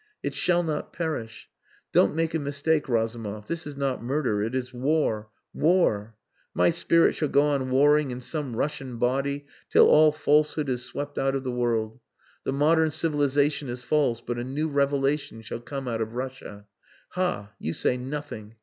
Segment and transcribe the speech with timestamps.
[0.23, 1.47] It shall not perish.
[1.91, 3.47] Don't make a mistake, Razumov.
[3.47, 6.15] This is not murder it is war, war.
[6.55, 11.19] My spirit shall go on warring in some Russian body till all falsehood is swept
[11.19, 11.99] out of the world.
[12.45, 16.65] The modern civilization is false, but a new revelation shall come out of Russia.
[17.09, 17.51] Ha!
[17.59, 18.55] you say nothing.